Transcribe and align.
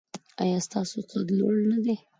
ایا 0.43 0.57
ستاسو 0.67 0.97
قد 1.09 1.27
لوړ 1.37 1.55
نه 1.71 1.77
دی؟ 1.83 1.95